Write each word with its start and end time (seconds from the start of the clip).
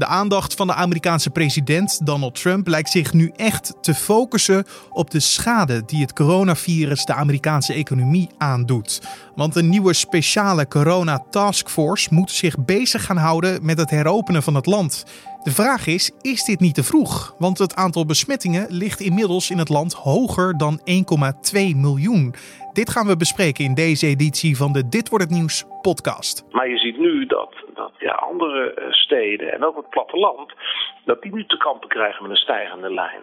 De 0.00 0.06
aandacht 0.06 0.54
van 0.54 0.66
de 0.66 0.74
Amerikaanse 0.74 1.30
president 1.30 2.06
Donald 2.06 2.34
Trump 2.34 2.66
lijkt 2.66 2.90
zich 2.90 3.12
nu 3.12 3.32
echt 3.36 3.72
te 3.80 3.94
focussen 3.94 4.64
op 4.90 5.10
de 5.10 5.20
schade 5.20 5.82
die 5.86 6.00
het 6.00 6.12
coronavirus 6.12 7.04
de 7.04 7.14
Amerikaanse 7.14 7.72
economie 7.72 8.28
aandoet. 8.38 9.02
Want 9.34 9.56
een 9.56 9.68
nieuwe 9.68 9.92
speciale 9.92 10.68
corona 10.68 11.24
taskforce 11.30 12.08
moet 12.14 12.30
zich 12.30 12.58
bezig 12.58 13.04
gaan 13.04 13.16
houden 13.16 13.64
met 13.64 13.78
het 13.78 13.90
heropenen 13.90 14.42
van 14.42 14.54
het 14.54 14.66
land. 14.66 15.04
De 15.42 15.50
vraag 15.50 15.86
is: 15.86 16.10
is 16.22 16.44
dit 16.44 16.60
niet 16.60 16.74
te 16.74 16.82
vroeg? 16.82 17.34
Want 17.38 17.58
het 17.58 17.74
aantal 17.74 18.06
besmettingen 18.06 18.66
ligt 18.68 19.00
inmiddels 19.00 19.50
in 19.50 19.58
het 19.58 19.68
land 19.68 19.92
hoger 19.94 20.58
dan 20.58 20.74
1,2 20.78 21.76
miljoen. 21.76 22.34
Dit 22.72 22.90
gaan 22.90 23.06
we 23.06 23.16
bespreken 23.16 23.64
in 23.64 23.74
deze 23.74 24.06
editie 24.06 24.56
van 24.56 24.72
de 24.72 24.88
Dit 24.88 25.08
wordt 25.08 25.24
het 25.24 25.34
nieuws 25.34 25.64
podcast. 25.82 26.44
Maar 26.50 26.68
je 26.68 26.78
ziet 26.78 26.98
nu 26.98 27.26
dat, 27.26 27.54
dat 27.74 27.92
ja, 27.98 28.12
andere 28.12 28.74
eh, 28.74 28.92
steden 28.92 29.52
en 29.52 29.64
ook 29.64 29.76
het 29.76 29.90
platteland 29.90 30.52
dat 31.04 31.22
die 31.22 31.34
nu 31.34 31.46
te 31.46 31.56
kampen 31.56 31.88
krijgen 31.88 32.22
met 32.22 32.30
een 32.30 32.36
stijgende 32.36 32.94
lijn. 32.94 33.22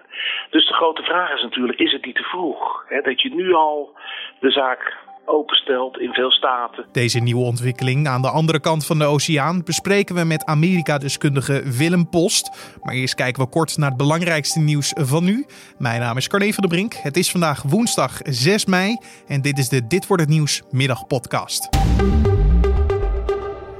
Dus 0.49 0.67
de 0.67 0.73
grote 0.73 1.03
vraag 1.03 1.35
is 1.35 1.43
natuurlijk: 1.43 1.79
is 1.79 1.91
het 1.91 2.05
niet 2.05 2.15
te 2.15 2.23
vroeg? 2.23 2.85
Dat 3.03 3.21
je 3.21 3.35
nu 3.35 3.53
al 3.53 3.97
de 4.39 4.51
zaak 4.51 4.97
openstelt 5.27 5.99
in 5.99 6.13
veel 6.13 6.31
staten. 6.31 6.85
Deze 6.91 7.19
nieuwe 7.19 7.43
ontwikkeling 7.43 8.07
aan 8.07 8.21
de 8.21 8.29
andere 8.29 8.59
kant 8.59 8.85
van 8.85 8.99
de 8.99 9.05
oceaan 9.05 9.63
bespreken 9.63 10.15
we 10.15 10.23
met 10.23 10.45
Amerika-deskundige 10.45 11.63
Willem 11.77 12.09
Post. 12.09 12.75
Maar 12.81 12.93
eerst 12.93 13.15
kijken 13.15 13.43
we 13.43 13.49
kort 13.49 13.77
naar 13.77 13.89
het 13.89 13.97
belangrijkste 13.97 14.59
nieuws 14.59 14.93
van 14.95 15.23
nu. 15.23 15.45
Mijn 15.77 15.99
naam 15.99 16.17
is 16.17 16.27
Carne 16.27 16.53
van 16.53 16.63
der 16.63 16.77
Brink. 16.77 16.93
Het 16.93 17.17
is 17.17 17.31
vandaag 17.31 17.61
woensdag 17.61 18.19
6 18.23 18.65
mei 18.65 18.97
en 19.27 19.41
dit 19.41 19.57
is 19.57 19.69
de 19.69 19.87
Dit 19.87 20.07
wordt 20.07 20.23
het 20.23 20.31
nieuws 20.31 20.63
middagpodcast. 20.71 21.69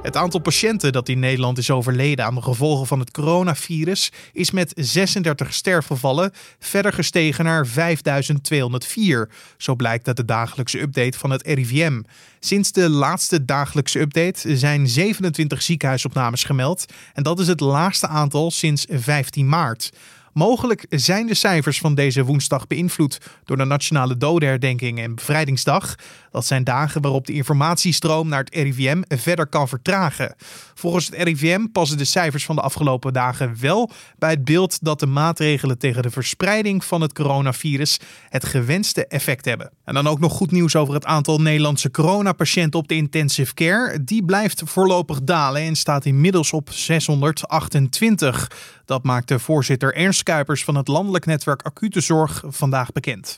Het 0.02 0.16
aantal 0.16 0.40
patiënten 0.40 0.92
dat 0.92 1.08
in 1.08 1.18
Nederland 1.18 1.58
is 1.58 1.70
overleden 1.70 2.24
aan 2.24 2.34
de 2.34 2.42
gevolgen 2.42 2.86
van 2.86 2.98
het 2.98 3.10
coronavirus 3.10 4.12
is 4.32 4.50
met 4.50 4.72
36 4.76 5.54
sterfgevallen 5.54 6.32
verder 6.58 6.92
gestegen 6.92 7.44
naar 7.44 7.66
5204. 7.66 9.30
Zo 9.56 9.74
blijkt 9.74 10.06
uit 10.06 10.16
de 10.16 10.24
dagelijkse 10.24 10.80
update 10.80 11.18
van 11.18 11.30
het 11.30 11.42
RIVM. 11.46 12.02
Sinds 12.40 12.72
de 12.72 12.88
laatste 12.88 13.44
dagelijkse 13.44 14.00
update 14.00 14.56
zijn 14.56 14.88
27 14.88 15.62
ziekenhuisopnames 15.62 16.44
gemeld 16.44 16.92
en 17.14 17.22
dat 17.22 17.40
is 17.40 17.48
het 17.48 17.60
laagste 17.60 18.06
aantal 18.06 18.50
sinds 18.50 18.86
15 18.90 19.48
maart. 19.48 19.90
Mogelijk 20.38 20.86
zijn 20.90 21.26
de 21.26 21.34
cijfers 21.34 21.78
van 21.78 21.94
deze 21.94 22.24
woensdag 22.24 22.66
beïnvloed 22.66 23.18
door 23.44 23.56
de 23.56 23.64
Nationale 23.64 24.16
Dodenherdenking 24.16 24.98
en 24.98 25.14
Bevrijdingsdag. 25.14 25.94
Dat 26.38 26.46
zijn 26.46 26.64
dagen 26.64 27.00
waarop 27.02 27.26
de 27.26 27.32
informatiestroom 27.32 28.28
naar 28.28 28.38
het 28.38 28.54
RIVM 28.54 29.02
verder 29.08 29.46
kan 29.46 29.68
vertragen. 29.68 30.34
Volgens 30.74 31.06
het 31.06 31.22
RIVM 31.22 31.66
passen 31.72 31.98
de 31.98 32.04
cijfers 32.04 32.44
van 32.44 32.56
de 32.56 32.62
afgelopen 32.62 33.12
dagen 33.12 33.56
wel 33.60 33.90
bij 34.18 34.30
het 34.30 34.44
beeld 34.44 34.84
dat 34.84 35.00
de 35.00 35.06
maatregelen 35.06 35.78
tegen 35.78 36.02
de 36.02 36.10
verspreiding 36.10 36.84
van 36.84 37.00
het 37.00 37.12
coronavirus 37.12 38.00
het 38.28 38.44
gewenste 38.44 39.06
effect 39.06 39.44
hebben. 39.44 39.70
En 39.84 39.94
dan 39.94 40.06
ook 40.06 40.20
nog 40.20 40.32
goed 40.32 40.50
nieuws 40.50 40.76
over 40.76 40.94
het 40.94 41.04
aantal 41.04 41.40
Nederlandse 41.40 41.90
coronapatiënten 41.90 42.80
op 42.80 42.88
de 42.88 42.94
intensive 42.94 43.54
care. 43.54 44.04
Die 44.04 44.24
blijft 44.24 44.62
voorlopig 44.64 45.22
dalen 45.22 45.62
en 45.62 45.76
staat 45.76 46.04
inmiddels 46.04 46.52
op 46.52 46.70
628. 46.70 48.50
Dat 48.84 49.04
maakte 49.04 49.38
voorzitter 49.38 49.94
Ernst 49.94 50.22
Kuipers 50.22 50.64
van 50.64 50.74
het 50.74 50.88
Landelijk 50.88 51.26
Netwerk 51.26 51.62
Acute 51.62 52.00
Zorg 52.00 52.42
vandaag 52.46 52.92
bekend. 52.92 53.34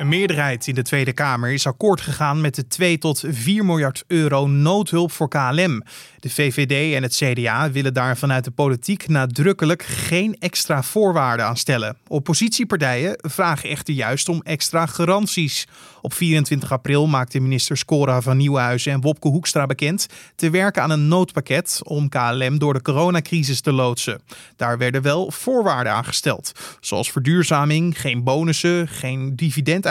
Een 0.00 0.08
meerderheid 0.08 0.66
in 0.66 0.74
de 0.74 0.82
Tweede 0.82 1.12
Kamer 1.12 1.52
is 1.52 1.66
akkoord 1.66 2.00
gegaan 2.00 2.40
met 2.40 2.54
de 2.54 2.66
2 2.66 2.98
tot 2.98 3.24
4 3.28 3.64
miljard 3.64 4.04
euro 4.06 4.46
noodhulp 4.46 5.12
voor 5.12 5.28
KLM. 5.28 5.82
De 6.20 6.30
VVD 6.30 6.94
en 6.94 7.02
het 7.02 7.14
CDA 7.14 7.70
willen 7.70 7.94
daar 7.94 8.16
vanuit 8.16 8.44
de 8.44 8.50
politiek 8.50 9.08
nadrukkelijk 9.08 9.82
geen 9.82 10.36
extra 10.38 10.82
voorwaarden 10.82 11.46
aan 11.46 11.56
stellen. 11.56 11.96
Oppositiepartijen 12.06 13.16
vragen 13.18 13.68
echter 13.68 13.94
juist 13.94 14.28
om 14.28 14.40
extra 14.42 14.86
garanties. 14.86 15.66
Op 16.02 16.12
24 16.12 16.72
april 16.72 17.06
maakte 17.06 17.40
minister 17.40 17.84
Cora 17.84 18.20
van 18.20 18.36
Nieuwenhuizen 18.36 18.92
en 18.92 19.00
Wopke 19.00 19.28
Hoekstra 19.28 19.66
bekend 19.66 20.06
te 20.36 20.50
werken 20.50 20.82
aan 20.82 20.90
een 20.90 21.08
noodpakket 21.08 21.80
om 21.84 22.08
KLM 22.08 22.58
door 22.58 22.72
de 22.72 22.82
coronacrisis 22.82 23.60
te 23.60 23.72
loodsen. 23.72 24.20
Daar 24.56 24.78
werden 24.78 25.02
wel 25.02 25.30
voorwaarden 25.30 25.92
aan 25.92 26.04
gesteld, 26.04 26.52
zoals 26.80 27.12
verduurzaming, 27.12 28.00
geen 28.00 28.24
bonussen, 28.24 28.88
geen 28.88 29.32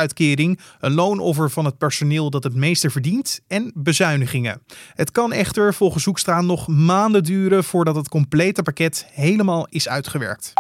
dividenduitkering, 0.07 0.59
een 0.79 0.93
loonoffer 0.93 1.49
van 1.49 1.65
het 1.65 1.77
personeel 1.77 2.29
dat 2.29 2.43
het 2.43 2.55
meeste 2.55 2.89
verdient 2.89 3.41
en 3.47 3.71
bezuinigingen. 3.75 4.61
Het 4.93 5.11
kan 5.11 5.31
echter 5.31 5.73
volgens 5.73 6.05
Hoekstra 6.05 6.41
nog 6.41 6.67
maanden 6.67 7.23
duren 7.23 7.63
voordat 7.63 7.95
het 7.95 8.09
complete 8.09 8.63
pakket 8.63 9.05
helemaal 9.11 9.67
is 9.69 9.89
uitgewerkt. 9.89 10.53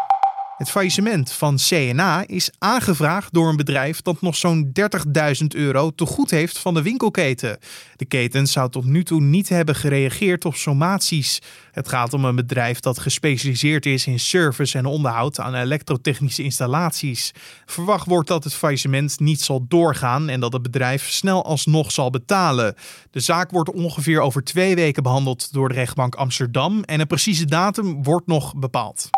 Het 0.59 0.69
faillissement 0.69 1.31
van 1.31 1.57
CNA 1.57 2.27
is 2.27 2.51
aangevraagd 2.57 3.33
door 3.33 3.49
een 3.49 3.55
bedrijf 3.55 4.01
dat 4.01 4.21
nog 4.21 4.35
zo'n 4.35 4.71
30.000 5.41 5.47
euro 5.47 5.89
te 5.89 6.05
goed 6.05 6.31
heeft 6.31 6.57
van 6.57 6.73
de 6.73 6.81
winkelketen. 6.81 7.57
De 7.95 8.05
keten 8.05 8.47
zou 8.47 8.69
tot 8.69 8.85
nu 8.85 9.03
toe 9.03 9.21
niet 9.21 9.49
hebben 9.49 9.75
gereageerd 9.75 10.45
op 10.45 10.55
sommaties. 10.55 11.41
Het 11.71 11.87
gaat 11.87 12.13
om 12.13 12.25
een 12.25 12.35
bedrijf 12.35 12.79
dat 12.79 12.99
gespecialiseerd 12.99 13.85
is 13.85 14.07
in 14.07 14.19
service 14.19 14.77
en 14.77 14.85
onderhoud 14.85 15.39
aan 15.39 15.55
elektrotechnische 15.55 16.43
installaties. 16.43 17.31
Verwacht 17.65 18.07
wordt 18.07 18.27
dat 18.27 18.43
het 18.43 18.53
faillissement 18.53 19.19
niet 19.19 19.41
zal 19.41 19.65
doorgaan 19.67 20.29
en 20.29 20.39
dat 20.39 20.53
het 20.53 20.61
bedrijf 20.61 21.09
snel 21.09 21.45
alsnog 21.45 21.91
zal 21.91 22.09
betalen. 22.09 22.75
De 23.11 23.19
zaak 23.19 23.51
wordt 23.51 23.71
ongeveer 23.71 24.21
over 24.21 24.43
twee 24.43 24.75
weken 24.75 25.03
behandeld 25.03 25.53
door 25.53 25.69
de 25.69 25.75
rechtbank 25.75 26.15
Amsterdam 26.15 26.83
en 26.83 26.99
een 26.99 27.07
precieze 27.07 27.45
datum 27.45 28.03
wordt 28.03 28.27
nog 28.27 28.55
bepaald. 28.55 29.09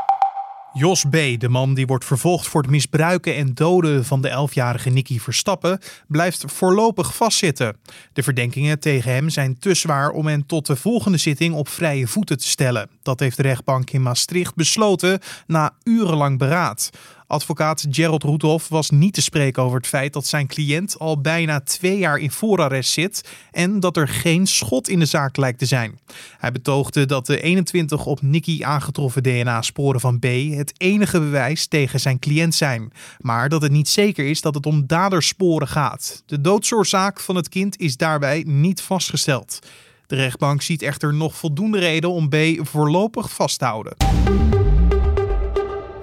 Jos 0.73 1.03
B., 1.09 1.39
de 1.39 1.49
man 1.49 1.73
die 1.73 1.87
wordt 1.87 2.05
vervolgd 2.05 2.47
voor 2.47 2.61
het 2.61 2.71
misbruiken 2.71 3.35
en 3.35 3.53
doden 3.53 4.05
van 4.05 4.21
de 4.21 4.47
11-jarige 4.49 4.89
Nicky 4.89 5.19
Verstappen, 5.19 5.79
blijft 6.07 6.43
voorlopig 6.47 7.15
vastzitten. 7.15 7.77
De 8.13 8.23
verdenkingen 8.23 8.79
tegen 8.79 9.11
hem 9.11 9.29
zijn 9.29 9.59
te 9.59 9.73
zwaar 9.73 10.09
om 10.09 10.27
hem 10.27 10.45
tot 10.45 10.65
de 10.65 10.75
volgende 10.75 11.17
zitting 11.17 11.53
op 11.53 11.69
vrije 11.69 12.07
voeten 12.07 12.37
te 12.37 12.47
stellen. 12.47 12.89
Dat 13.03 13.19
heeft 13.19 13.37
de 13.37 13.43
rechtbank 13.43 13.91
in 13.91 14.01
Maastricht 14.01 14.55
besloten 14.55 15.19
na 15.47 15.73
urenlang 15.83 16.37
beraad. 16.37 16.89
Advocaat 17.31 17.85
Gerald 17.89 18.23
Roethoff 18.23 18.67
was 18.67 18.89
niet 18.89 19.13
te 19.13 19.21
spreken 19.21 19.63
over 19.63 19.77
het 19.77 19.87
feit 19.87 20.13
dat 20.13 20.27
zijn 20.27 20.47
cliënt 20.47 20.99
al 20.99 21.21
bijna 21.21 21.59
twee 21.59 21.97
jaar 21.97 22.17
in 22.17 22.31
voorarrest 22.31 22.91
zit 22.91 23.29
en 23.51 23.79
dat 23.79 23.97
er 23.97 24.07
geen 24.07 24.47
schot 24.47 24.89
in 24.89 24.99
de 24.99 25.05
zaak 25.05 25.37
lijkt 25.37 25.59
te 25.59 25.65
zijn. 25.65 25.99
Hij 26.37 26.51
betoogde 26.51 27.05
dat 27.05 27.25
de 27.25 27.41
21 27.41 28.05
op 28.05 28.21
Nicky 28.21 28.63
aangetroffen 28.63 29.23
DNA-sporen 29.23 29.99
van 29.99 30.19
B 30.19 30.23
het 30.55 30.73
enige 30.77 31.19
bewijs 31.19 31.67
tegen 31.67 31.99
zijn 31.99 32.19
cliënt 32.19 32.55
zijn, 32.55 32.91
maar 33.19 33.49
dat 33.49 33.61
het 33.61 33.71
niet 33.71 33.89
zeker 33.89 34.25
is 34.25 34.41
dat 34.41 34.53
het 34.55 34.65
om 34.65 34.87
dadersporen 34.87 35.67
gaat. 35.67 36.23
De 36.25 36.41
doodsoorzaak 36.41 37.19
van 37.19 37.35
het 37.35 37.49
kind 37.49 37.79
is 37.79 37.97
daarbij 37.97 38.43
niet 38.47 38.81
vastgesteld. 38.81 39.59
De 40.07 40.15
rechtbank 40.15 40.61
ziet 40.61 40.81
echter 40.81 41.13
nog 41.13 41.35
voldoende 41.35 41.79
reden 41.79 42.09
om 42.09 42.29
B 42.29 42.35
voorlopig 42.61 43.31
vast 43.31 43.59
te 43.59 43.65
houden. 43.65 44.60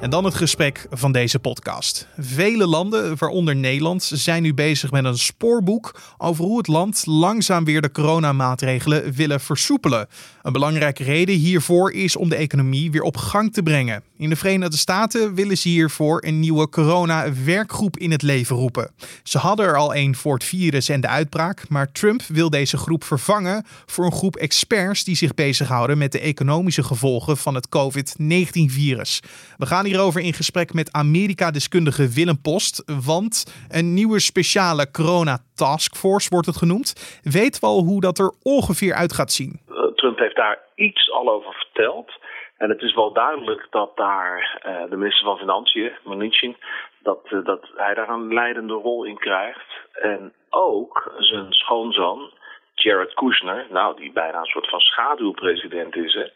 En 0.01 0.11
dan 0.11 0.25
het 0.25 0.35
gesprek 0.35 0.87
van 0.91 1.13
deze 1.13 1.39
podcast. 1.39 2.09
Vele 2.19 2.67
landen, 2.67 3.17
waaronder 3.19 3.57
Nederland, 3.57 4.03
zijn 4.15 4.43
nu 4.43 4.55
bezig 4.55 4.91
met 4.91 5.05
een 5.05 5.19
spoorboek 5.19 6.01
over 6.19 6.45
hoe 6.45 6.59
het 6.59 6.67
land 6.67 7.07
langzaam 7.07 7.65
weer 7.65 7.81
de 7.81 7.91
coronamaatregelen 7.91 9.13
willen 9.13 9.41
versoepelen. 9.41 10.07
Een 10.43 10.53
belangrijke 10.53 11.05
reden 11.05 11.35
hiervoor 11.35 11.93
is 11.93 12.17
om 12.17 12.29
de 12.29 12.37
economie 12.37 12.91
weer 12.91 13.03
op 13.03 13.17
gang 13.17 13.53
te 13.53 13.63
brengen. 13.63 14.03
In 14.19 14.29
de 14.29 14.37
Verenigde 14.37 14.77
Staten 14.77 15.35
willen 15.35 15.57
ze 15.57 15.69
hiervoor 15.69 16.25
een 16.25 16.41
nieuwe 16.41 16.69
corona-werkgroep 16.69 17.97
in 17.97 18.11
het 18.11 18.23
leven 18.23 18.57
roepen. 18.57 18.91
Ze 19.23 19.39
hadden 19.39 19.67
er 19.67 19.77
al 19.77 19.95
één 19.95 20.15
voor 20.15 20.35
het 20.35 20.45
virus 20.45 20.89
en 20.89 21.01
de 21.01 21.09
uitbraak, 21.09 21.69
maar 21.69 21.93
Trump 21.93 22.23
wil 22.23 22.51
deze 22.51 22.77
groep 22.77 23.05
vervangen 23.05 23.65
voor 23.87 24.05
een 24.05 24.13
groep 24.13 24.37
experts 24.37 25.05
die 25.05 25.17
zich 25.17 25.35
bezighouden 25.35 25.99
met 25.99 26.13
de 26.13 26.21
economische 26.21 26.83
gevolgen 26.83 27.37
van 27.37 27.55
het 27.55 27.69
COVID-19-virus. 27.69 29.23
We 29.59 29.67
gaan 29.67 29.85
hierover 29.85 30.21
in 30.21 30.33
gesprek 30.33 30.73
met 30.73 30.93
Amerika-deskundige 30.93 32.09
Willem 32.09 32.41
Post, 32.41 32.83
want 33.05 33.55
een 33.69 33.95
nieuwe 33.95 34.21
speciale 34.21 34.91
corona 34.91 35.39
taskforce 35.55 36.29
wordt 36.29 36.47
het 36.47 36.57
genoemd. 36.57 37.21
Weet 37.23 37.59
wel 37.59 37.83
hoe 37.83 38.01
dat 38.01 38.19
er 38.19 38.33
ongeveer 38.43 38.95
uit 38.95 39.13
gaat 39.13 39.33
zien? 39.33 39.61
Trump 39.95 40.19
heeft 40.19 40.37
daar 40.37 40.59
iets 40.75 41.11
al 41.11 41.29
over 41.29 41.53
verteld. 41.53 42.11
En 42.59 42.69
het 42.69 42.83
is 42.83 42.95
wel 42.95 43.13
duidelijk 43.13 43.67
dat 43.71 43.97
daar 43.97 44.63
uh, 44.67 44.91
de 44.91 44.97
minister 44.97 45.25
van 45.25 45.39
Financiën, 45.39 45.93
Mnuchin, 46.05 46.57
dat, 47.03 47.21
uh, 47.31 47.45
dat 47.45 47.71
hij 47.77 47.95
daar 47.95 48.09
een 48.09 48.35
leidende 48.35 48.75
rol 48.75 49.05
in 49.05 49.19
krijgt. 49.19 49.67
En 49.93 50.33
ook 50.51 51.15
zijn 51.19 51.53
schoonzoon, 51.53 52.31
Jared 52.75 53.15
Kushner, 53.15 53.67
nou, 53.71 53.97
die 53.97 54.13
bijna 54.13 54.39
een 54.39 54.45
soort 54.45 54.69
van 54.69 54.81
schaduwpresident 54.81 55.97
is, 55.97 56.15
hè, 56.15 56.27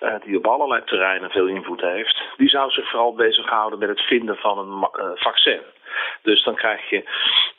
uh, 0.00 0.20
die 0.24 0.36
op 0.36 0.46
allerlei 0.46 0.84
terreinen 0.84 1.30
veel 1.30 1.46
invloed 1.46 1.80
heeft, 1.80 2.22
die 2.36 2.48
zou 2.48 2.70
zich 2.70 2.90
vooral 2.90 3.14
bezighouden 3.14 3.78
met 3.78 3.88
het 3.88 4.00
vinden 4.00 4.36
van 4.36 4.58
een 4.58 4.88
vaccin. 5.14 5.60
Dus 6.22 6.44
dan 6.44 6.54
krijg 6.54 6.90
je 6.90 7.04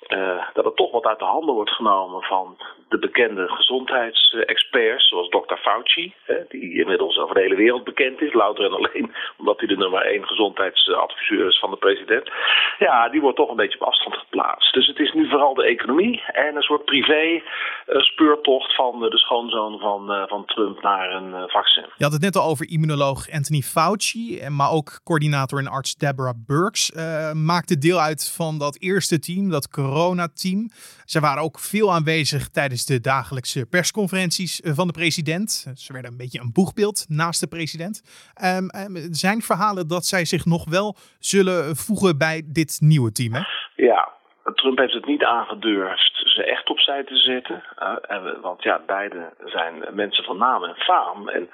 uh, 0.07 0.43
dat 0.53 0.65
er 0.65 0.73
toch 0.73 0.91
wat 0.91 1.05
uit 1.05 1.19
de 1.19 1.25
handen 1.25 1.55
wordt 1.55 1.71
genomen 1.71 2.21
van 2.21 2.57
de 2.89 2.99
bekende 2.99 3.47
gezondheidsexperts, 3.47 5.07
zoals 5.07 5.29
Dr. 5.29 5.55
Fauci, 5.55 6.13
hè, 6.23 6.35
die 6.49 6.79
inmiddels 6.79 7.17
over 7.17 7.35
de 7.35 7.41
hele 7.41 7.55
wereld 7.55 7.83
bekend 7.83 8.21
is, 8.21 8.33
louter 8.33 8.65
en 8.65 8.73
alleen 8.73 9.11
omdat 9.39 9.59
hij 9.59 9.67
de 9.67 9.77
nummer 9.77 10.01
één 10.01 10.27
gezondheidsadviseur 10.27 11.47
is 11.47 11.59
van 11.59 11.71
de 11.71 11.77
president. 11.77 12.31
Ja, 12.79 13.09
die 13.09 13.21
wordt 13.21 13.37
toch 13.37 13.49
een 13.49 13.55
beetje 13.55 13.79
op 13.79 13.87
afstand 13.87 14.15
geplaatst. 14.15 14.73
Dus 14.73 14.87
het 14.87 14.99
is 14.99 15.13
nu 15.13 15.29
vooral 15.29 15.53
de 15.53 15.65
economie 15.65 16.21
en 16.31 16.55
een 16.55 16.61
soort 16.61 16.85
privé 16.85 17.23
uh, 17.23 18.01
speurtocht 18.01 18.75
van 18.75 18.99
de 18.99 19.17
schoonzoon 19.17 19.79
van, 19.79 20.11
uh, 20.11 20.23
van 20.27 20.45
Trump 20.45 20.81
naar 20.81 21.11
een 21.11 21.49
vaccin. 21.49 21.85
Je 21.97 22.03
had 22.03 22.13
het 22.13 22.21
net 22.21 22.35
al 22.35 22.49
over 22.49 22.69
immunoloog 22.69 23.31
Anthony 23.31 23.61
Fauci, 23.61 24.49
maar 24.49 24.71
ook 24.71 24.99
coördinator 25.03 25.59
en 25.59 25.67
arts 25.67 25.95
Deborah 25.95 26.45
Burks 26.47 26.91
maakte 27.33 27.77
deel 27.77 27.99
uit 27.99 28.33
van 28.37 28.57
dat 28.57 28.77
eerste 28.79 29.19
team, 29.19 29.49
dat 29.49 29.69
coronateam. 29.97 30.69
Ze 31.05 31.19
waren 31.19 31.43
ook 31.43 31.59
veel 31.59 31.93
aanwezig 31.93 32.49
tijdens 32.49 32.85
de 32.85 32.99
dagelijkse 32.99 33.69
persconferenties 33.69 34.61
eh, 34.61 34.71
van 34.71 34.87
de 34.87 34.93
president. 34.93 35.49
Ze 35.75 35.93
werden 35.93 36.11
een 36.11 36.17
beetje 36.17 36.39
een 36.39 36.53
boegbeeld 36.53 37.05
naast 37.09 37.39
de 37.39 37.47
president. 37.47 37.95
Um, 38.43 38.69
zijn 39.11 39.41
verhalen 39.41 39.87
dat 39.87 40.05
zij 40.05 40.25
zich 40.25 40.45
nog 40.45 40.69
wel 40.69 40.95
zullen 41.19 41.75
voegen 41.75 42.17
bij 42.17 42.41
dit 42.45 42.77
nieuwe 42.81 43.11
team? 43.11 43.33
Hè? 43.33 43.41
Ja, 43.75 44.09
Trump 44.53 44.77
heeft 44.77 44.93
het 44.93 45.05
niet 45.05 45.23
aangedurfd 45.23 46.17
ze 46.37 46.43
echt 46.43 46.69
opzij 46.69 47.03
te 47.03 47.15
zetten. 47.15 47.63
Uh, 47.79 48.41
want 48.41 48.63
ja, 48.63 48.81
beide 48.85 49.33
zijn 49.45 49.83
mensen 49.91 50.23
van 50.23 50.37
naam 50.37 50.63
en 50.63 50.75
faam. 50.75 51.29
En 51.29 51.49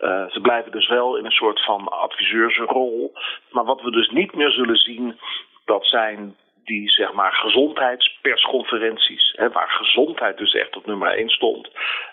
uh, 0.00 0.30
ze 0.30 0.40
blijven 0.40 0.72
dus 0.72 0.88
wel 0.88 1.16
in 1.16 1.24
een 1.24 1.40
soort 1.42 1.64
van 1.64 1.88
adviseursrol. 1.88 3.12
Maar 3.50 3.64
wat 3.64 3.82
we 3.82 3.90
dus 3.90 4.08
niet 4.08 4.34
meer 4.34 4.50
zullen 4.50 4.76
zien, 4.76 5.18
dat 5.64 5.86
zijn 5.86 6.36
die 6.64 6.90
zeg 6.90 7.12
maar 7.12 7.32
gezondheidspersconferenties, 7.32 9.32
hè, 9.36 9.50
waar 9.50 9.70
gezondheid 9.70 10.38
dus 10.38 10.54
echt 10.54 10.76
op 10.76 10.86
nummer 10.86 11.12
1 11.12 11.28
stond. 11.28 11.68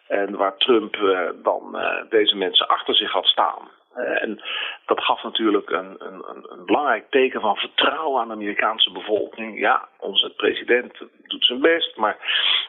En 0.08 0.36
waar 0.36 0.58
Trump 0.58 0.96
uh, 0.96 1.30
dan 1.44 1.72
uh, 1.76 2.02
deze 2.10 2.36
mensen 2.36 2.68
achter 2.68 2.96
zich 2.96 3.12
had 3.12 3.26
staan. 3.26 3.70
Uh, 3.98 4.24
en 4.24 4.42
dat 4.86 5.04
gaf 5.04 5.24
natuurlijk 5.24 5.70
een, 5.70 5.96
een, 5.98 6.24
een, 6.28 6.66
belangrijk 6.66 7.06
teken 7.10 7.42
van 7.42 7.56
vertrouwen 7.56 8.22
aan 8.22 8.28
de 8.28 8.34
Amerikaanse 8.34 8.92
bevolking. 8.92 9.60
Ja, 9.60 9.88
onze 10.00 10.30
president 10.30 10.98
doet 11.28 11.46
zijn 11.46 11.60
best, 11.60 11.96
maar 11.96 12.18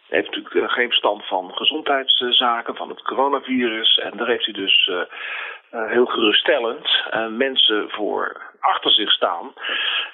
heeft 0.08 0.34
natuurlijk 0.34 0.72
geen 0.72 0.88
verstand 0.88 1.26
van 1.26 1.50
gezondheidszaken, 1.54 2.76
van 2.76 2.88
het 2.88 3.02
coronavirus. 3.02 3.98
En 3.98 4.16
daar 4.16 4.26
heeft 4.26 4.44
hij 4.44 4.54
dus 4.54 4.90
heel 5.70 6.06
geruststellend 6.06 6.88
mensen 7.30 7.90
voor 7.90 8.49
achter 8.60 8.90
zich 8.90 9.10
staan. 9.10 9.52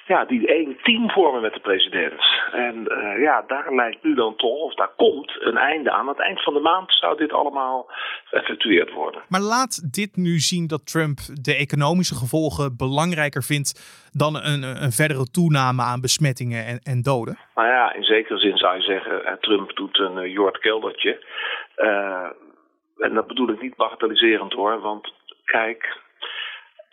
Ja, 0.05 0.25
die 0.25 0.47
één 0.47 0.77
team 0.83 1.09
vormen 1.09 1.41
met 1.41 1.53
de 1.53 1.59
president. 1.59 2.21
En 2.51 2.75
uh, 2.75 3.21
ja, 3.21 3.43
daar 3.47 3.75
lijkt 3.75 4.03
nu 4.03 4.15
dan 4.15 4.35
toch, 4.35 4.59
of 4.59 4.73
daar 4.73 4.91
komt 4.95 5.37
een 5.39 5.57
einde 5.57 5.91
aan. 5.91 5.99
Aan 5.99 6.07
het 6.07 6.19
eind 6.19 6.43
van 6.43 6.53
de 6.53 6.59
maand 6.59 6.93
zou 6.93 7.17
dit 7.17 7.33
allemaal 7.33 7.91
geëffectueerd 8.23 8.91
worden. 8.91 9.21
Maar 9.29 9.41
laat 9.41 9.93
dit 9.93 10.15
nu 10.15 10.39
zien 10.39 10.67
dat 10.67 10.91
Trump 10.91 11.17
de 11.41 11.55
economische 11.55 12.15
gevolgen 12.15 12.77
belangrijker 12.77 13.43
vindt 13.43 13.69
dan 14.11 14.35
een, 14.35 14.63
een 14.83 14.91
verdere 14.91 15.31
toename 15.31 15.81
aan 15.81 16.01
besmettingen 16.01 16.65
en, 16.65 16.79
en 16.83 17.01
doden? 17.01 17.37
Nou 17.55 17.67
ja, 17.67 17.93
in 17.93 18.03
zekere 18.03 18.39
zin 18.39 18.57
zou 18.57 18.75
je 18.75 18.81
zeggen, 18.81 19.25
eh, 19.25 19.33
Trump 19.33 19.75
doet 19.75 19.99
een 19.99 20.17
uh, 20.17 20.33
Jord 20.33 20.57
Keldertje. 20.57 21.25
Uh, 21.77 22.27
en 22.97 23.13
dat 23.13 23.27
bedoel 23.27 23.49
ik 23.49 23.61
niet 23.61 23.75
bagatelliserend 23.75 24.53
hoor, 24.53 24.79
want 24.81 25.13
kijk, 25.45 25.97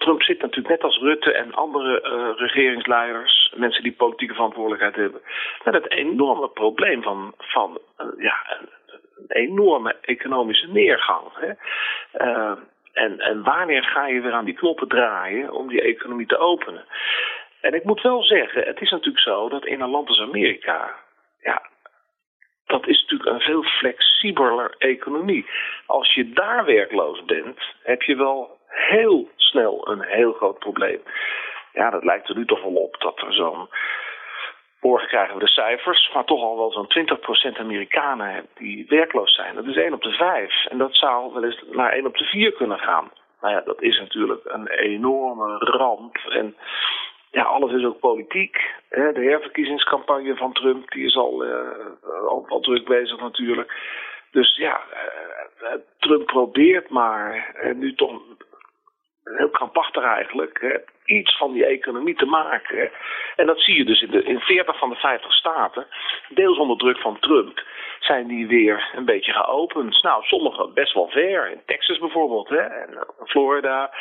Trump 0.04 0.22
zit 0.22 0.40
natuurlijk 0.40 0.68
net 0.68 0.82
als 0.82 0.98
Rutte 0.98 1.32
en 1.32 1.54
andere 1.54 2.02
uh, 2.02 2.38
regeringsleiders, 2.38 3.52
mensen 3.56 3.82
die 3.82 3.92
politieke 3.92 4.34
verantwoordelijkheid 4.34 4.94
hebben, 4.94 5.20
met 5.64 5.74
het 5.74 5.90
enorme 5.90 6.48
probleem 6.48 7.02
van, 7.02 7.34
van 7.38 7.78
uh, 8.00 8.06
ja, 8.18 8.58
een, 8.58 8.68
enorme 9.28 9.96
economische 10.00 10.66
neergang. 10.66 11.22
Hè? 11.32 11.52
Uh, 12.26 12.58
en, 12.92 13.20
en 13.20 13.42
wanneer 13.42 13.84
ga 13.84 14.06
je 14.06 14.20
weer 14.20 14.32
aan 14.32 14.44
die 14.44 14.54
knoppen 14.54 14.88
draaien 14.88 15.52
om 15.52 15.68
die 15.68 15.82
economie 15.82 16.26
te 16.26 16.38
openen? 16.38 16.84
En 17.60 17.74
ik 17.74 17.84
moet 17.84 18.00
wel 18.00 18.22
zeggen, 18.22 18.62
het 18.62 18.80
is 18.80 18.90
natuurlijk 18.90 19.24
zo 19.24 19.48
dat 19.48 19.66
in 19.66 19.80
een 19.80 19.90
land 19.90 20.08
als 20.08 20.20
Amerika, 20.20 20.94
ja, 21.42 21.62
dat 22.66 22.86
is 22.86 23.00
natuurlijk 23.00 23.30
een 23.30 23.40
veel 23.40 23.62
flexibeler 23.62 24.74
economie. 24.78 25.46
Als 25.86 26.14
je 26.14 26.32
daar 26.32 26.64
werkloos 26.64 27.24
bent, 27.24 27.58
heb 27.82 28.02
je 28.02 28.16
wel 28.16 28.58
heel 28.74 29.28
snel 29.36 29.88
een 29.88 30.02
heel 30.02 30.32
groot 30.32 30.58
probleem. 30.58 31.02
Ja, 31.72 31.90
dat 31.90 32.04
lijkt 32.04 32.28
er 32.28 32.36
nu 32.36 32.44
toch 32.46 32.62
wel 32.62 32.74
op 32.74 32.96
dat 32.98 33.20
er 33.20 33.32
zo'n. 33.32 33.68
Morgen 34.80 35.08
krijgen 35.08 35.34
we 35.34 35.40
de 35.40 35.50
cijfers, 35.50 36.10
maar 36.14 36.24
toch 36.24 36.42
al 36.42 36.56
wel 36.56 36.72
zo'n 36.72 37.06
20% 37.54 37.58
Amerikanen 37.58 38.46
die 38.54 38.86
werkloos 38.88 39.34
zijn. 39.34 39.54
Dat 39.54 39.66
is 39.66 39.76
1 39.76 39.92
op 39.92 40.02
de 40.02 40.12
5. 40.12 40.66
En 40.66 40.78
dat 40.78 40.94
zou 40.94 41.32
wel 41.32 41.44
eens 41.44 41.62
naar 41.70 41.92
1 41.92 42.06
op 42.06 42.16
de 42.16 42.24
4 42.24 42.52
kunnen 42.52 42.78
gaan. 42.78 43.10
Nou 43.40 43.54
ja, 43.54 43.60
dat 43.60 43.82
is 43.82 43.98
natuurlijk 43.98 44.40
een 44.44 44.68
enorme 44.68 45.56
ramp. 45.58 46.16
En 46.16 46.56
ja, 47.30 47.42
alles 47.42 47.72
is 47.72 47.84
ook 47.84 47.98
politiek. 47.98 48.74
De 48.88 49.26
herverkiezingscampagne 49.30 50.36
van 50.36 50.52
Trump 50.52 50.90
die 50.90 51.04
is 51.04 51.16
al, 51.16 51.44
uh, 51.44 51.60
al, 52.28 52.44
al 52.48 52.60
druk 52.60 52.84
bezig 52.84 53.20
natuurlijk. 53.20 53.72
Dus 54.30 54.56
ja, 54.56 54.80
uh, 55.62 55.68
Trump 55.98 56.26
probeert 56.26 56.88
maar 56.90 57.54
nu 57.76 57.94
toch 57.94 58.20
heel 59.24 59.50
krampachtig 59.50 60.04
eigenlijk, 60.04 60.82
iets 61.04 61.36
van 61.36 61.52
die 61.52 61.66
economie 61.66 62.14
te 62.14 62.26
maken. 62.26 62.90
En 63.36 63.46
dat 63.46 63.60
zie 63.60 63.76
je 63.76 63.84
dus 63.84 64.02
in, 64.02 64.10
de, 64.10 64.22
in 64.22 64.40
40 64.40 64.78
van 64.78 64.88
de 64.88 64.96
50 64.96 65.32
staten, 65.32 65.86
deels 66.28 66.58
onder 66.58 66.76
druk 66.76 66.98
van 66.98 67.18
Trump, 67.18 67.62
zijn 68.00 68.26
die 68.26 68.46
weer 68.46 68.90
een 68.94 69.04
beetje 69.04 69.32
geopend. 69.32 70.02
Nou, 70.02 70.24
sommige 70.24 70.68
best 70.68 70.94
wel 70.94 71.08
ver, 71.08 71.50
in 71.50 71.62
Texas 71.66 71.98
bijvoorbeeld, 71.98 72.48
hè, 72.48 72.60
en 72.60 72.94
eh, 72.94 73.02
Florida. 73.26 73.94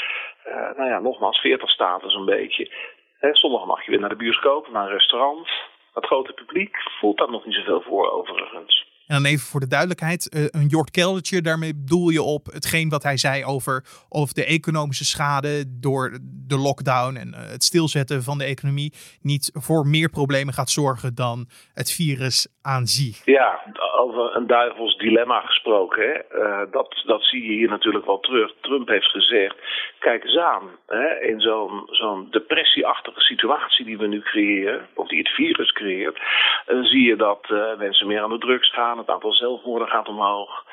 Uh, 0.48 0.78
nou 0.78 0.90
ja, 0.90 1.00
nogmaals, 1.00 1.40
40 1.40 1.70
staten 1.70 2.12
zo'n 2.12 2.26
beetje. 2.26 2.72
Hè, 3.20 3.36
sommige 3.36 3.66
mag 3.66 3.86
je 3.86 3.92
weer 3.92 4.00
naar 4.00 4.10
de 4.10 4.16
bioscoop, 4.16 4.72
naar 4.72 4.86
een 4.86 4.92
restaurant. 4.92 5.50
Het 5.94 6.06
grote 6.06 6.34
publiek 6.34 6.78
voelt 7.00 7.18
daar 7.18 7.32
nog 7.32 7.46
niet 7.46 7.56
zoveel 7.56 7.82
voor 7.82 8.12
overigens. 8.12 8.93
En 9.08 9.16
dan 9.16 9.26
even 9.26 9.48
voor 9.48 9.60
de 9.60 9.68
duidelijkheid, 9.68 10.30
eh, 10.30 10.42
een 10.62 10.68
Jort 10.68 10.92
Keldertje, 10.92 11.42
daarmee 11.42 11.76
bedoel 11.76 12.10
je 12.10 12.22
op 12.22 12.46
hetgeen 12.46 12.90
wat 12.90 13.04
hij 13.04 13.18
zei 13.18 13.46
over, 13.46 13.84
over 14.10 14.34
de 14.34 14.46
economische 14.46 15.06
schade 15.06 15.80
door 15.80 16.18
de 16.48 16.58
lockdown 16.58 17.16
en 17.16 17.34
eh, 17.34 17.52
het 17.52 17.64
stilzetten 17.64 18.24
van 18.24 18.38
de 18.38 18.44
economie 18.44 18.94
niet 19.22 19.52
voor 19.54 19.88
meer 19.88 20.10
problemen 20.10 20.54
gaat 20.54 20.70
zorgen 20.70 21.16
dan 21.16 21.48
het 21.74 21.92
virus 21.92 22.48
aan 22.62 22.86
zich. 22.88 23.26
Ja, 23.26 23.60
over 23.98 24.36
een 24.36 24.48
duivels 24.48 24.98
dilemma 24.98 25.40
gesproken. 25.40 26.02
Hè? 26.02 26.42
Uh, 26.42 26.72
dat, 26.72 27.02
dat 27.06 27.24
zie 27.24 27.44
je 27.44 27.52
hier 27.52 27.70
natuurlijk 27.70 28.06
wel 28.06 28.20
terug. 28.20 28.54
Trump 28.62 28.88
heeft 28.88 29.10
gezegd, 29.10 29.56
kijk 30.00 30.24
eens 30.24 30.38
aan, 30.38 30.64
hè, 30.88 31.20
in 31.20 31.40
zo'n 31.40 31.84
zo'n 31.86 32.28
depressieachtige 32.32 33.20
situatie 33.20 33.86
die 33.86 33.98
we 33.98 34.08
nu 34.08 34.22
creëren, 34.22 34.88
of 34.94 35.08
die 35.08 35.18
het 35.18 35.30
virus 35.30 35.72
creëert, 35.72 36.20
dan 36.66 36.84
zie 36.84 37.08
je 37.08 37.16
dat 37.16 37.48
mensen 37.78 38.08
meer 38.08 38.22
aan 38.22 38.30
de 38.30 38.38
drugs 38.38 38.74
gaan 38.74 38.93
het 38.98 39.10
aantal 39.10 39.34
zelfmoorden 39.34 39.88
gaat 39.88 40.08
omhoog. 40.08 40.66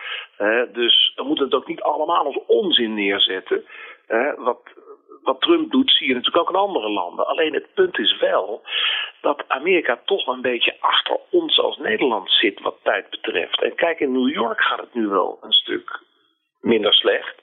dus 0.72 1.12
we 1.16 1.22
moeten 1.22 1.44
het 1.44 1.54
ook 1.54 1.66
niet 1.66 1.80
allemaal 1.80 2.24
als 2.24 2.38
onzin 2.46 2.94
neerzetten. 2.94 3.64
wat, 4.36 4.60
wat 5.22 5.40
Trump 5.40 5.70
doet, 5.70 5.90
zie 5.90 6.08
je 6.08 6.14
natuurlijk 6.14 6.42
ook 6.42 6.54
in 6.54 6.60
andere 6.60 6.88
landen. 6.88 7.26
Alleen 7.26 7.54
het 7.54 7.74
punt 7.74 7.98
is 7.98 8.18
wel 8.18 8.62
dat 9.20 9.44
Amerika 9.48 10.00
toch 10.04 10.26
een 10.26 10.40
beetje 10.40 10.76
achter 10.80 11.20
ons 11.30 11.58
als 11.58 11.76
Nederland 11.76 12.30
zit 12.30 12.60
wat 12.60 12.76
tijd 12.82 13.10
betreft. 13.10 13.62
En 13.62 13.74
kijk, 13.74 14.00
in 14.00 14.12
New 14.12 14.30
York 14.30 14.60
gaat 14.60 14.80
het 14.80 14.94
nu 14.94 15.06
wel 15.06 15.38
een 15.42 15.52
stuk 15.52 16.00
minder 16.60 16.94
slecht. 16.94 17.34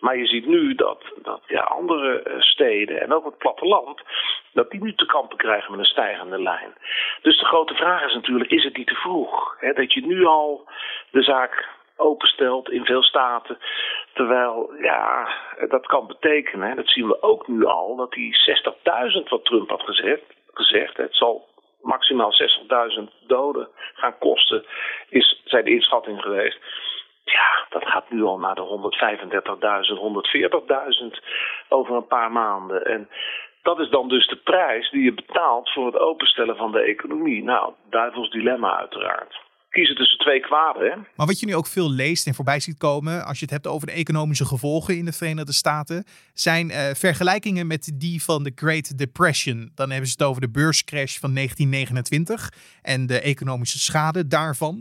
Maar 0.00 0.16
je 0.16 0.26
ziet 0.26 0.46
nu 0.46 0.74
dat, 0.74 1.02
dat 1.22 1.40
ja, 1.46 1.60
andere 1.60 2.22
eh, 2.22 2.40
steden 2.40 3.00
en 3.00 3.12
ook 3.12 3.24
het 3.24 3.38
platteland, 3.38 4.02
dat 4.52 4.70
die 4.70 4.82
nu 4.82 4.94
te 4.94 5.06
kampen 5.06 5.36
krijgen 5.36 5.70
met 5.70 5.80
een 5.80 5.86
stijgende 5.86 6.42
lijn. 6.42 6.74
Dus 7.22 7.38
de 7.38 7.44
grote 7.44 7.74
vraag 7.74 8.06
is 8.06 8.14
natuurlijk, 8.14 8.50
is 8.50 8.64
het 8.64 8.76
niet 8.76 8.86
te 8.86 8.94
vroeg? 8.94 9.56
Hè? 9.60 9.72
Dat 9.72 9.92
je 9.92 10.06
nu 10.06 10.24
al 10.24 10.68
de 11.10 11.22
zaak 11.22 11.68
openstelt 11.96 12.70
in 12.70 12.84
veel 12.84 13.02
staten. 13.02 13.58
Terwijl, 14.12 14.74
ja, 14.80 15.28
dat 15.68 15.86
kan 15.86 16.06
betekenen, 16.06 16.76
dat 16.76 16.88
zien 16.88 17.06
we 17.06 17.22
ook 17.22 17.48
nu 17.48 17.64
al, 17.64 17.96
dat 17.96 18.12
die 18.12 18.36
60.000 19.16 19.28
wat 19.28 19.44
Trump 19.44 19.70
had 19.70 19.82
gezegd, 19.82 20.22
gezegd 20.52 20.96
het 20.96 21.14
zal 21.14 21.48
maximaal 21.82 22.32
60.000 22.98 23.26
doden 23.26 23.68
gaan 23.94 24.18
kosten, 24.18 24.64
is, 25.08 25.42
zijn 25.44 25.66
inschatting 25.66 26.22
geweest. 26.22 26.58
Dat 27.68 27.88
gaat 27.88 28.10
nu 28.10 28.22
al 28.22 28.38
naar 28.38 28.54
de 28.54 28.90
135.000, 29.90 31.18
140.000 31.18 31.24
over 31.68 31.96
een 31.96 32.06
paar 32.06 32.32
maanden. 32.32 32.84
En 32.84 33.08
dat 33.62 33.78
is 33.78 33.88
dan 33.88 34.08
dus 34.08 34.26
de 34.26 34.36
prijs 34.36 34.90
die 34.90 35.02
je 35.02 35.14
betaalt 35.14 35.72
voor 35.72 35.86
het 35.86 35.98
openstellen 35.98 36.56
van 36.56 36.72
de 36.72 36.80
economie. 36.80 37.42
Nou, 37.42 37.72
duivels 37.90 38.30
dilemma 38.30 38.78
uiteraard. 38.78 39.45
Kiezen 39.76 39.96
tussen 39.96 40.18
twee 40.18 40.40
kwaden. 40.40 40.90
Hè? 40.90 40.96
Maar 41.16 41.26
wat 41.26 41.40
je 41.40 41.46
nu 41.46 41.54
ook 41.54 41.66
veel 41.66 41.90
leest 41.90 42.26
en 42.26 42.34
voorbij 42.34 42.60
ziet 42.60 42.78
komen, 42.78 43.24
als 43.24 43.38
je 43.38 43.44
het 43.44 43.54
hebt 43.54 43.66
over 43.66 43.86
de 43.86 43.92
economische 43.92 44.44
gevolgen 44.44 44.96
in 44.96 45.04
de 45.04 45.12
Verenigde 45.12 45.52
Staten, 45.52 46.04
zijn 46.34 46.66
uh, 46.66 46.76
vergelijkingen 47.04 47.66
met 47.66 47.92
die 47.94 48.22
van 48.22 48.42
de 48.44 48.52
Great 48.54 48.98
Depression. 48.98 49.70
Dan 49.74 49.90
hebben 49.90 50.08
ze 50.08 50.16
het 50.18 50.28
over 50.28 50.40
de 50.40 50.50
beurscrash 50.50 51.14
van 51.18 51.34
1929 51.34 52.50
en 52.82 53.06
de 53.06 53.20
economische 53.20 53.78
schade 53.78 54.26
daarvan. 54.26 54.74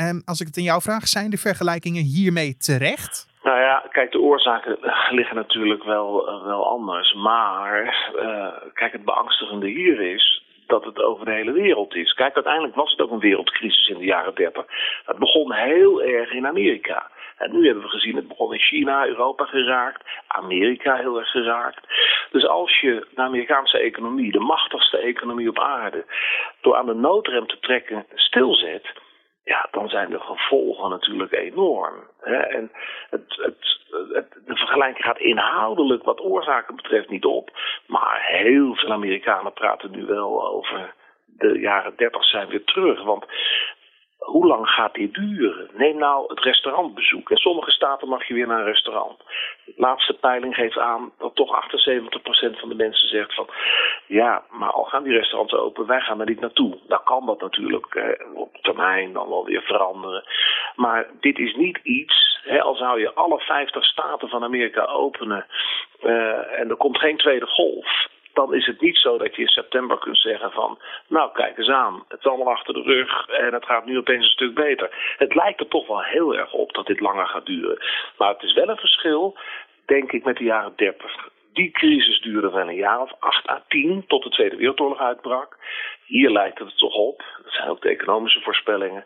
Um, 0.00 0.22
als 0.24 0.40
ik 0.40 0.46
het 0.46 0.56
aan 0.56 0.70
jou 0.72 0.82
vraag, 0.82 1.08
zijn 1.08 1.30
de 1.30 1.46
vergelijkingen 1.48 2.02
hiermee 2.02 2.56
terecht? 2.56 3.30
Nou 3.42 3.60
ja, 3.60 3.84
kijk, 3.90 4.12
de 4.12 4.20
oorzaken 4.20 4.78
liggen 5.18 5.36
natuurlijk 5.36 5.84
wel, 5.84 6.24
wel 6.44 6.68
anders. 6.68 7.14
Maar 7.14 7.84
uh, 8.16 8.72
kijk, 8.74 8.92
het 8.92 9.04
beangstigende 9.04 9.68
hier 9.68 10.00
is 10.00 10.41
dat 10.72 10.84
het 10.84 11.02
over 11.02 11.24
de 11.24 11.32
hele 11.32 11.52
wereld 11.52 11.94
is. 11.94 12.12
Kijk, 12.12 12.34
uiteindelijk 12.34 12.74
was 12.74 12.90
het 12.90 13.00
ook 13.00 13.10
een 13.10 13.28
wereldcrisis 13.28 13.88
in 13.88 13.98
de 13.98 14.04
jaren 14.04 14.34
30. 14.34 14.64
Het 15.04 15.18
begon 15.18 15.52
heel 15.52 16.02
erg 16.02 16.32
in 16.32 16.46
Amerika. 16.46 17.10
En 17.36 17.52
nu 17.52 17.64
hebben 17.66 17.82
we 17.82 17.88
gezien, 17.88 18.16
het 18.16 18.28
begon 18.28 18.52
in 18.52 18.60
China, 18.60 19.06
Europa 19.06 19.44
geraakt, 19.44 20.02
Amerika 20.26 20.96
heel 20.96 21.18
erg 21.18 21.30
geraakt. 21.30 21.86
Dus 22.30 22.46
als 22.46 22.80
je 22.80 23.06
de 23.14 23.22
Amerikaanse 23.22 23.78
economie, 23.78 24.32
de 24.32 24.46
machtigste 24.54 24.98
economie 24.98 25.48
op 25.48 25.58
aarde, 25.58 26.04
door 26.60 26.76
aan 26.76 26.86
de 26.86 26.94
noodrem 26.94 27.46
te 27.46 27.58
trekken 27.58 28.06
stilzet, 28.14 28.86
ja, 29.44 29.68
dan 29.70 29.88
zijn 29.88 30.10
de 30.10 30.20
gevolgen 30.20 30.90
natuurlijk 30.90 31.32
enorm. 31.32 31.94
Hè? 32.20 32.36
En 32.36 32.70
het, 33.10 33.36
het, 33.36 33.80
het, 33.81 33.81
de 34.44 34.56
vergelijking 34.56 35.04
gaat 35.04 35.18
inhoudelijk 35.18 36.04
wat 36.04 36.20
oorzaken 36.20 36.76
betreft 36.76 37.08
niet 37.08 37.24
op. 37.24 37.50
Maar 37.86 38.20
heel 38.22 38.74
veel 38.74 38.92
Amerikanen 38.92 39.52
praten 39.52 39.90
nu 39.90 40.04
wel 40.04 40.48
over 40.48 40.94
de 41.26 41.58
jaren 41.58 41.92
30 41.96 42.24
zijn 42.24 42.48
weer 42.48 42.64
terug. 42.64 43.02
Want 43.02 43.26
hoe 44.22 44.46
lang 44.46 44.68
gaat 44.68 44.94
dit 44.94 45.14
duren? 45.14 45.68
Neem 45.72 45.98
nou 45.98 46.24
het 46.28 46.40
restaurantbezoek. 46.40 47.30
In 47.30 47.36
sommige 47.36 47.70
staten 47.70 48.08
mag 48.08 48.28
je 48.28 48.34
weer 48.34 48.46
naar 48.46 48.58
een 48.58 48.72
restaurant. 48.72 49.18
De 49.64 49.72
laatste 49.76 50.12
peiling 50.14 50.54
geeft 50.54 50.78
aan 50.78 51.12
dat 51.18 51.34
toch 51.34 51.64
78% 51.64 52.58
van 52.58 52.68
de 52.68 52.74
mensen 52.74 53.08
zegt 53.08 53.34
van... 53.34 53.48
ja, 54.06 54.42
maar 54.50 54.70
al 54.70 54.84
gaan 54.84 55.02
die 55.02 55.12
restaurants 55.12 55.54
open, 55.54 55.86
wij 55.86 56.00
gaan 56.00 56.20
er 56.20 56.26
niet 56.26 56.40
naartoe. 56.40 56.78
Dan 56.86 57.00
kan 57.04 57.26
dat 57.26 57.40
natuurlijk 57.40 57.94
eh, 57.94 58.36
op 58.36 58.56
termijn 58.60 59.12
dan 59.12 59.28
wel 59.28 59.44
weer 59.44 59.62
veranderen. 59.62 60.24
Maar 60.76 61.06
dit 61.20 61.38
is 61.38 61.54
niet 61.54 61.78
iets, 61.82 62.40
hè, 62.42 62.62
al 62.62 62.74
zou 62.74 63.00
je 63.00 63.14
alle 63.14 63.40
50 63.40 63.84
staten 63.84 64.28
van 64.28 64.44
Amerika 64.44 64.84
openen... 64.84 65.46
Uh, 66.02 66.58
en 66.58 66.70
er 66.70 66.76
komt 66.76 66.98
geen 66.98 67.16
tweede 67.16 67.46
golf 67.46 68.10
dan 68.32 68.54
is 68.54 68.66
het 68.66 68.80
niet 68.80 68.96
zo 68.96 69.18
dat 69.18 69.36
je 69.36 69.42
in 69.42 69.48
september 69.48 69.98
kunt 69.98 70.18
zeggen 70.18 70.50
van... 70.50 70.78
nou, 71.08 71.32
kijk 71.32 71.58
eens 71.58 71.68
aan, 71.68 72.04
het 72.08 72.18
is 72.18 72.26
allemaal 72.26 72.52
achter 72.52 72.74
de 72.74 72.82
rug 72.82 73.28
en 73.28 73.52
het 73.52 73.64
gaat 73.64 73.84
nu 73.84 73.98
opeens 73.98 74.24
een 74.24 74.30
stuk 74.30 74.54
beter. 74.54 75.14
Het 75.18 75.34
lijkt 75.34 75.60
er 75.60 75.68
toch 75.68 75.86
wel 75.86 76.02
heel 76.02 76.36
erg 76.36 76.52
op 76.52 76.72
dat 76.72 76.86
dit 76.86 77.00
langer 77.00 77.26
gaat 77.26 77.46
duren. 77.46 77.78
Maar 78.18 78.28
het 78.28 78.42
is 78.42 78.52
wel 78.52 78.68
een 78.68 78.76
verschil, 78.76 79.36
denk 79.86 80.12
ik, 80.12 80.24
met 80.24 80.36
de 80.36 80.44
jaren 80.44 80.72
30. 80.76 81.30
Die 81.52 81.70
crisis 81.70 82.20
duurde 82.20 82.50
wel 82.50 82.68
een 82.68 82.74
jaar 82.74 83.00
of 83.00 83.12
8 83.18 83.48
à 83.48 83.62
10 83.68 84.04
tot 84.06 84.22
de 84.22 84.30
Tweede 84.30 84.56
Wereldoorlog 84.56 84.98
uitbrak. 84.98 85.58
Hier 86.04 86.30
lijkt 86.30 86.58
het 86.58 86.78
toch 86.78 86.94
op, 86.94 87.22
dat 87.42 87.52
zijn 87.52 87.68
ook 87.68 87.82
de 87.82 87.88
economische 87.88 88.40
voorspellingen, 88.40 89.04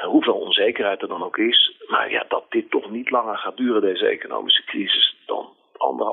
hoeveel 0.00 0.34
onzekerheid 0.34 1.02
er 1.02 1.08
dan 1.08 1.24
ook 1.24 1.38
is. 1.38 1.76
Maar 1.86 2.10
ja, 2.10 2.24
dat 2.28 2.44
dit 2.48 2.70
toch 2.70 2.90
niet 2.90 3.10
langer 3.10 3.36
gaat 3.36 3.56
duren, 3.56 3.80
deze 3.80 4.06
economische 4.06 4.64
crisis, 4.64 5.16
dan 5.26 5.48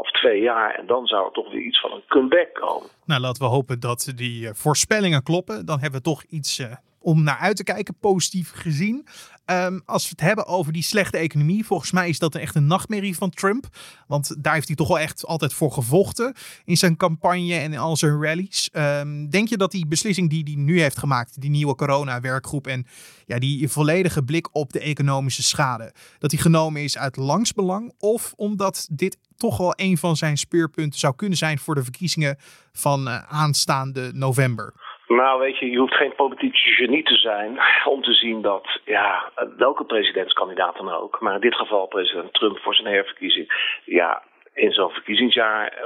anderhalf, 0.03 0.21
twee 0.21 0.41
jaar. 0.41 0.75
En 0.75 0.85
dan 0.85 1.05
zou 1.05 1.25
er 1.25 1.31
toch 1.31 1.51
weer 1.51 1.61
iets 1.61 1.79
van 1.79 1.91
een 1.91 2.03
comeback 2.07 2.53
komen. 2.53 2.89
Nou, 3.05 3.21
laten 3.21 3.43
we 3.43 3.49
hopen 3.49 3.79
dat 3.79 4.11
die 4.15 4.47
eh, 4.47 4.53
voorspellingen 4.53 5.23
kloppen. 5.23 5.65
Dan 5.65 5.79
hebben 5.79 5.99
we 5.99 6.05
toch 6.05 6.23
iets 6.23 6.59
uh, 6.59 6.73
om 6.99 7.23
naar 7.23 7.37
uit 7.37 7.55
te 7.55 7.63
kijken, 7.63 7.95
positief 7.99 8.51
gezien. 8.51 9.07
Um, 9.45 9.81
als 9.85 10.03
we 10.03 10.09
het 10.09 10.21
hebben 10.21 10.45
over 10.45 10.73
die 10.73 10.83
slechte 10.83 11.17
economie, 11.17 11.65
volgens 11.65 11.91
mij 11.91 12.09
is 12.09 12.19
dat 12.19 12.35
echt 12.35 12.55
een 12.55 12.67
nachtmerrie 12.67 13.17
van 13.17 13.29
Trump. 13.29 13.65
Want 14.07 14.43
daar 14.43 14.53
heeft 14.53 14.67
hij 14.67 14.75
toch 14.75 14.87
wel 14.87 14.99
echt 14.99 15.25
altijd 15.25 15.53
voor 15.53 15.71
gevochten 15.71 16.33
in 16.65 16.77
zijn 16.77 16.97
campagne 16.97 17.53
en 17.53 17.73
in 17.73 17.79
al 17.79 17.97
zijn 17.97 18.21
rallies. 18.21 18.69
Um, 18.73 19.29
denk 19.29 19.47
je 19.47 19.57
dat 19.57 19.71
die 19.71 19.87
beslissing 19.87 20.29
die 20.29 20.43
hij 20.43 20.55
nu 20.55 20.81
heeft 20.81 20.97
gemaakt, 20.97 21.41
die 21.41 21.49
nieuwe 21.49 21.75
corona-werkgroep 21.75 22.67
en 22.67 22.85
ja, 23.25 23.39
die 23.39 23.69
volledige 23.69 24.23
blik 24.23 24.55
op 24.55 24.73
de 24.73 24.79
economische 24.79 25.43
schade, 25.43 25.93
dat 26.19 26.29
die 26.29 26.39
genomen 26.39 26.83
is 26.83 26.97
uit 26.97 27.15
langsbelang? 27.15 27.93
Of 27.99 28.33
omdat 28.35 28.87
dit 28.91 29.17
toch 29.37 29.57
wel 29.57 29.73
een 29.75 29.97
van 29.97 30.15
zijn 30.15 30.37
speerpunten 30.37 30.99
zou 30.99 31.15
kunnen 31.15 31.37
zijn 31.37 31.57
voor 31.57 31.75
de 31.75 31.83
verkiezingen 31.83 32.35
van 32.71 33.07
uh, 33.07 33.41
aanstaande 33.43 34.11
november? 34.13 34.73
Nou, 35.07 35.39
weet 35.39 35.57
je, 35.59 35.69
je 35.69 35.77
hoeft 35.77 35.95
geen 35.95 36.15
politiek 36.15 36.55
genie 36.55 37.03
te 37.03 37.15
zijn 37.15 37.59
om 37.85 38.01
te 38.01 38.13
zien 38.13 38.41
dat, 38.41 38.79
ja, 38.85 39.31
welke 39.57 39.83
presidentskandidaat 39.83 40.75
dan 40.77 40.89
ook, 40.91 41.21
maar 41.21 41.35
in 41.35 41.41
dit 41.41 41.55
geval 41.55 41.87
president 41.87 42.33
Trump 42.33 42.57
voor 42.57 42.75
zijn 42.75 42.93
herverkiezing, 42.93 43.79
ja, 43.85 44.23
in 44.53 44.71
zo'n 44.71 44.89
verkiezingsjaar, 44.89 45.67
eh, 45.67 45.83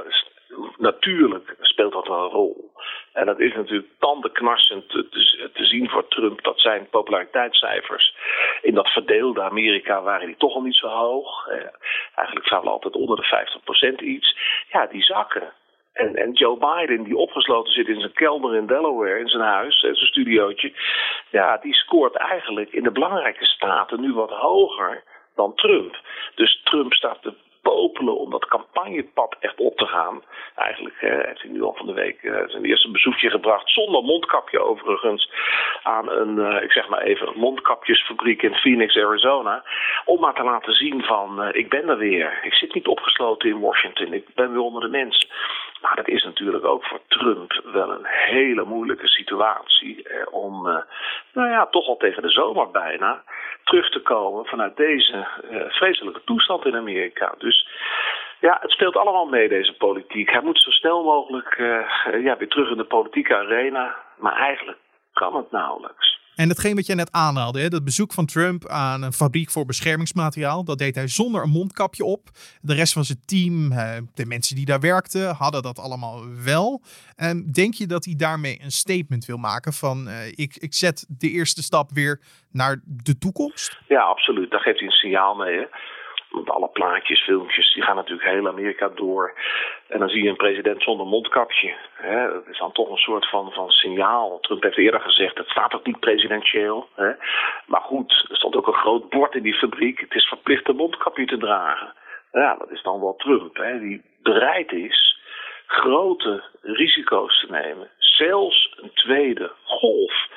natuurlijk 0.76 1.56
speelt 1.60 1.92
dat 1.92 2.06
wel 2.06 2.24
een 2.24 2.30
rol. 2.30 2.72
En 3.12 3.26
dat 3.26 3.40
is 3.40 3.54
natuurlijk 3.54 3.88
tandenknarsend 3.98 4.88
te, 4.88 5.08
te, 5.08 5.50
te, 5.54 5.64
zien 5.64 5.88
voor 5.88 6.08
Trump 6.08 6.42
dat 6.42 6.60
zijn 6.60 6.88
populariteitscijfers 6.90 8.16
in 8.62 8.74
dat 8.74 8.88
verdeelde 8.88 9.42
Amerika 9.42 10.02
waren 10.02 10.26
die 10.26 10.36
toch 10.36 10.54
al 10.54 10.62
niet 10.62 10.76
zo 10.76 10.86
hoog. 10.86 11.46
Eh, 11.46 11.54
eigenlijk 12.14 12.48
we 12.48 12.56
altijd 12.56 12.94
onder 12.94 13.16
de 13.16 13.48
50% 14.00 14.02
iets. 14.02 14.36
Ja, 14.72 14.86
die 14.86 15.02
zakken. 15.02 15.52
En, 15.92 16.16
en 16.16 16.32
Joe 16.32 16.58
Biden, 16.58 17.04
die 17.04 17.16
opgesloten 17.16 17.72
zit 17.72 17.88
in 17.88 18.00
zijn 18.00 18.12
kelder 18.12 18.54
in 18.54 18.66
Delaware, 18.66 19.18
in 19.18 19.28
zijn 19.28 19.42
huis, 19.42 19.82
in 19.82 19.94
zijn 19.94 20.08
studiootje. 20.08 20.72
Ja, 21.30 21.56
die 21.56 21.74
scoort 21.74 22.14
eigenlijk 22.14 22.72
in 22.72 22.82
de 22.82 22.90
belangrijke 22.90 23.44
staten 23.44 24.00
nu 24.00 24.12
wat 24.12 24.30
hoger 24.30 25.02
dan 25.34 25.54
Trump. 25.54 25.96
Dus 26.34 26.60
Trump 26.64 26.92
staat 26.92 27.22
te 27.22 27.34
om 27.72 28.30
dat 28.30 28.46
campagnepad 28.46 29.36
echt 29.40 29.60
op 29.60 29.76
te 29.76 29.86
gaan. 29.86 30.22
Eigenlijk 30.54 30.96
eh, 31.00 31.10
heeft 31.10 31.42
hij 31.42 31.50
nu 31.50 31.62
al 31.62 31.74
van 31.74 31.86
de 31.86 31.92
week 31.92 32.22
uh, 32.22 32.42
zijn 32.46 32.64
eerste 32.64 32.90
bezoekje 32.90 33.30
gebracht, 33.30 33.70
zonder 33.70 34.02
mondkapje 34.02 34.60
overigens, 34.60 35.30
aan 35.82 36.10
een, 36.10 36.36
uh, 36.36 36.62
ik 36.62 36.72
zeg 36.72 36.88
maar 36.88 37.02
even, 37.02 37.32
mondkapjesfabriek 37.34 38.42
in 38.42 38.54
Phoenix, 38.54 38.96
Arizona. 38.96 39.64
Om 40.04 40.20
maar 40.20 40.34
te 40.34 40.42
laten 40.42 40.72
zien 40.72 41.02
van, 41.02 41.54
ik 41.54 41.68
ben 41.68 41.88
er 41.88 41.98
weer. 41.98 42.38
Ik 42.42 42.54
zit 42.54 42.74
niet 42.74 42.86
opgesloten 42.86 43.48
in 43.48 43.60
Washington, 43.60 44.12
ik 44.12 44.34
ben 44.34 44.50
weer 44.52 44.60
onder 44.60 44.82
de 44.82 44.88
mensen. 44.88 45.28
Maar 45.80 45.96
dat 45.96 46.08
is 46.08 46.24
natuurlijk 46.24 46.64
ook 46.64 46.84
voor 46.84 47.00
Trump 47.08 47.60
wel 47.72 47.90
een 47.90 48.06
hele 48.06 48.64
moeilijke 48.64 49.08
situatie 49.08 50.02
eh, 50.02 50.26
om, 50.30 50.68
eh, 50.68 50.82
nou 51.32 51.48
ja, 51.48 51.66
toch 51.66 51.86
al 51.86 51.96
tegen 51.96 52.22
de 52.22 52.30
zomer 52.30 52.70
bijna 52.70 53.22
terug 53.68 53.90
te 53.90 54.00
komen 54.00 54.44
vanuit 54.44 54.76
deze 54.76 55.26
eh, 55.50 55.60
vreselijke 55.68 56.20
toestand 56.24 56.66
in 56.66 56.76
Amerika. 56.76 57.34
Dus 57.38 57.68
ja, 58.40 58.58
het 58.60 58.70
speelt 58.70 58.96
allemaal 58.96 59.26
mee, 59.26 59.48
deze 59.48 59.72
politiek. 59.72 60.30
Hij 60.30 60.42
moet 60.42 60.60
zo 60.60 60.70
snel 60.70 61.04
mogelijk 61.04 61.58
uh, 61.58 62.22
ja, 62.22 62.36
weer 62.36 62.48
terug 62.48 62.70
in 62.70 62.76
de 62.76 62.84
politieke 62.84 63.36
arena, 63.36 63.96
maar 64.16 64.36
eigenlijk 64.36 64.78
kan 65.12 65.36
het 65.36 65.50
nauwelijks. 65.50 66.07
En 66.40 66.48
hetgeen 66.48 66.74
wat 66.74 66.86
jij 66.86 66.96
net 66.96 67.12
aanhaalde, 67.12 67.68
dat 67.68 67.84
bezoek 67.84 68.12
van 68.12 68.26
Trump 68.26 68.68
aan 68.68 69.02
een 69.02 69.12
fabriek 69.12 69.50
voor 69.50 69.64
beschermingsmateriaal, 69.64 70.64
dat 70.64 70.78
deed 70.78 70.94
hij 70.94 71.08
zonder 71.08 71.42
een 71.42 71.50
mondkapje 71.50 72.04
op. 72.04 72.22
De 72.60 72.74
rest 72.74 72.92
van 72.92 73.04
zijn 73.04 73.22
team, 73.26 73.72
eh, 73.72 73.96
de 74.14 74.26
mensen 74.26 74.56
die 74.56 74.64
daar 74.64 74.80
werkten, 74.80 75.34
hadden 75.34 75.62
dat 75.62 75.78
allemaal 75.78 76.20
wel. 76.44 76.82
En 77.16 77.52
denk 77.52 77.74
je 77.74 77.86
dat 77.86 78.04
hij 78.04 78.14
daarmee 78.16 78.60
een 78.62 78.70
statement 78.70 79.24
wil 79.24 79.36
maken 79.36 79.72
van 79.72 80.08
uh, 80.08 80.26
ik, 80.26 80.56
ik 80.56 80.74
zet 80.74 81.06
de 81.08 81.30
eerste 81.30 81.62
stap 81.62 81.90
weer 81.90 82.20
naar 82.52 82.80
de 82.84 83.18
toekomst? 83.18 83.80
Ja, 83.88 84.02
absoluut. 84.02 84.50
Daar 84.50 84.60
geeft 84.60 84.78
hij 84.78 84.88
een 84.88 84.94
signaal 84.94 85.34
mee. 85.34 85.56
Hè? 85.56 85.66
Want 86.30 86.50
alle 86.50 86.68
plaatjes, 86.68 87.24
filmpjes, 87.24 87.74
die 87.74 87.82
gaan 87.82 87.96
natuurlijk 87.96 88.28
heel 88.28 88.48
Amerika 88.48 88.88
door. 88.88 89.34
En 89.88 89.98
dan 89.98 90.08
zie 90.08 90.22
je 90.22 90.28
een 90.28 90.36
president 90.36 90.82
zonder 90.82 91.06
mondkapje. 91.06 91.74
Hè. 91.92 92.32
Dat 92.32 92.46
is 92.48 92.58
dan 92.58 92.72
toch 92.72 92.90
een 92.90 92.96
soort 92.96 93.28
van, 93.28 93.52
van 93.52 93.70
signaal. 93.70 94.40
Trump 94.40 94.62
heeft 94.62 94.76
eerder 94.76 95.00
gezegd, 95.00 95.38
het 95.38 95.48
staat 95.48 95.74
ook 95.74 95.86
niet 95.86 96.00
presidentieel. 96.00 96.88
Hè. 96.94 97.12
Maar 97.66 97.80
goed, 97.80 98.26
er 98.30 98.36
stond 98.36 98.56
ook 98.56 98.66
een 98.66 98.82
groot 98.84 99.08
bord 99.08 99.34
in 99.34 99.42
die 99.42 99.58
fabriek. 99.58 100.00
Het 100.00 100.14
is 100.14 100.28
verplicht 100.28 100.68
een 100.68 100.76
mondkapje 100.76 101.26
te 101.26 101.38
dragen. 101.38 101.94
Ja, 102.32 102.56
dat 102.58 102.70
is 102.70 102.82
dan 102.82 103.00
wel 103.00 103.16
Trump, 103.16 103.56
hè, 103.56 103.78
die 103.78 104.02
bereid 104.22 104.72
is 104.72 105.16
grote 105.66 106.42
risico's 106.62 107.40
te 107.40 107.50
nemen. 107.50 107.90
Zelfs 107.98 108.74
een 108.76 108.90
tweede 108.94 109.52
golf. 109.64 110.28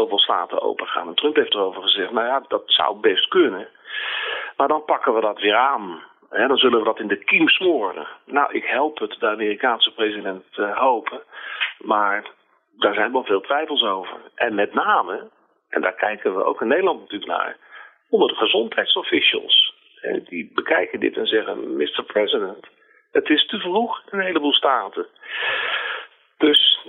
Zoveel 0.00 0.18
staten 0.18 0.62
opengaan. 0.62 1.08
En 1.08 1.14
Trump 1.14 1.36
heeft 1.36 1.54
erover 1.54 1.82
gezegd, 1.82 2.10
nou 2.10 2.26
ja, 2.26 2.44
dat 2.48 2.62
zou 2.66 3.00
best 3.00 3.28
kunnen. 3.28 3.68
Maar 4.56 4.68
dan 4.68 4.84
pakken 4.84 5.14
we 5.14 5.20
dat 5.20 5.40
weer 5.40 5.56
aan. 5.56 6.02
Dan 6.30 6.56
zullen 6.56 6.78
we 6.78 6.84
dat 6.84 6.98
in 6.98 7.08
de 7.08 7.24
kiem 7.24 7.48
smoren. 7.48 8.06
Nou, 8.24 8.52
ik 8.52 8.64
help 8.64 8.98
het 8.98 9.16
de 9.18 9.26
Amerikaanse 9.26 9.94
president 9.94 10.44
uh, 10.56 10.78
hopen. 10.78 11.22
Maar 11.78 12.24
daar 12.78 12.94
zijn 12.94 13.12
wel 13.12 13.24
veel 13.24 13.40
twijfels 13.40 13.82
over. 13.82 14.16
En 14.34 14.54
met 14.54 14.74
name, 14.74 15.28
en 15.68 15.80
daar 15.80 15.94
kijken 15.94 16.36
we 16.36 16.44
ook 16.44 16.60
in 16.60 16.68
Nederland 16.68 17.00
natuurlijk 17.00 17.30
naar, 17.30 17.56
onder 18.08 18.28
de 18.28 18.34
gezondheidsofficials. 18.34 19.74
Die 20.28 20.50
bekijken 20.54 21.00
dit 21.00 21.16
en 21.16 21.26
zeggen: 21.26 21.76
Mr. 21.76 22.04
President, 22.06 22.66
het 23.12 23.28
is 23.28 23.46
te 23.46 23.58
vroeg 23.58 24.02
in 24.10 24.18
een 24.18 24.24
heleboel 24.24 24.52
staten. 24.52 25.06